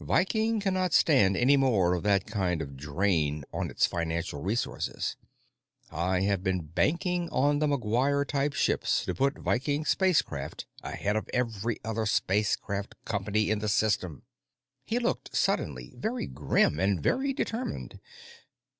[0.00, 5.14] Viking cannot stand any more of that kind of drain on its financial resources.
[5.92, 11.30] I have been banking on the McGuire type ships to put Viking Spacecraft ahead of
[11.32, 14.24] every other spacecraft company in the System."
[14.84, 18.00] He looked suddenly very grim and very determined.